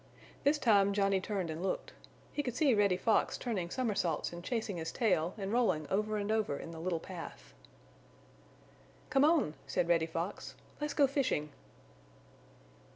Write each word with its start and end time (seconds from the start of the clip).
This 0.43 0.57
time 0.57 0.93
Johnny 0.93 1.21
turned 1.21 1.51
and 1.51 1.61
looked. 1.61 1.93
He 2.33 2.41
could 2.41 2.55
see 2.55 2.73
Reddy 2.73 2.97
Fox 2.97 3.37
turning 3.37 3.69
somersaults 3.69 4.33
and 4.33 4.43
chasing 4.43 4.77
his 4.77 4.91
tail 4.91 5.35
and 5.37 5.53
rolling 5.53 5.85
over 5.91 6.17
and 6.17 6.31
over 6.31 6.57
in 6.57 6.71
the 6.71 6.79
little 6.79 6.99
path. 6.99 7.53
"Come 9.11 9.23
on!" 9.23 9.53
said 9.67 9.87
Reddy 9.87 10.07
Fox. 10.07 10.55
"Let's 10.81 10.95
go 10.95 11.05
fishing!" 11.05 11.51